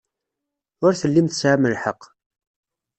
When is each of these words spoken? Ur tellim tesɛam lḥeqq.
Ur 0.85 0.93
tellim 1.01 1.27
tesɛam 1.27 1.63
lḥeqq. 1.73 2.01